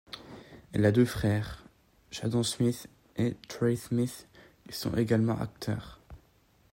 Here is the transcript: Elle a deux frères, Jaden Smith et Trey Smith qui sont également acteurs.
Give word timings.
Elle 0.73 0.83
a 0.85 0.91
deux 0.91 1.05
frères, 1.05 1.63
Jaden 2.09 2.43
Smith 2.43 2.89
et 3.17 3.35
Trey 3.47 3.75
Smith 3.75 4.27
qui 4.67 4.73
sont 4.75 4.95
également 4.97 5.39
acteurs. 5.39 5.99